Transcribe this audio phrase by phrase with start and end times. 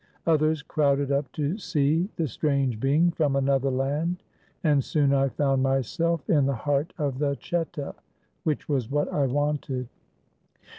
[0.25, 4.23] Others crowded up to see the strange being from another land,
[4.63, 7.93] and soon I found myself in the heart of the cheta—
[8.43, 9.89] which was what I wanted.